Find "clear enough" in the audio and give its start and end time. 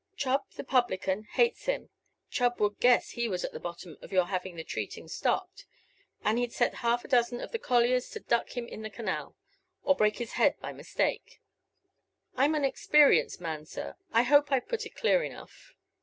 14.95-15.75